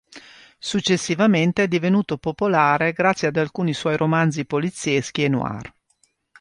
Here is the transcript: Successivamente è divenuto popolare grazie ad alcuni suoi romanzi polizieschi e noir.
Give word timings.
Successivamente 0.57 1.61
è 1.61 1.67
divenuto 1.67 2.17
popolare 2.17 2.91
grazie 2.91 3.27
ad 3.27 3.37
alcuni 3.37 3.71
suoi 3.71 3.97
romanzi 3.97 4.45
polizieschi 4.47 5.23
e 5.23 5.27
noir. 5.27 5.71